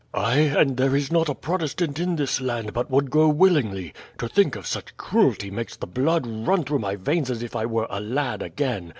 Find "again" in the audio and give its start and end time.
8.41-8.89